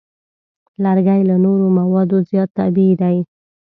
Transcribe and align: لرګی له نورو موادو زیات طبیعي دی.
لرګی 0.83 1.21
له 1.29 1.35
نورو 1.43 1.65
موادو 1.77 2.17
زیات 2.29 2.49
طبیعي 2.59 2.93
دی. 3.01 3.17